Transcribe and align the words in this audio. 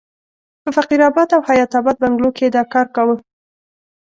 په 0.63 0.69
فقیر 0.77 0.99
اباد 1.09 1.29
او 1.35 1.41
حیات 1.49 1.71
اباد 1.79 1.95
بنګلو 2.03 2.29
کې 2.37 2.43
یې 2.47 2.53
دا 2.55 2.63
کار 2.73 2.87
کاوه. 2.95 3.15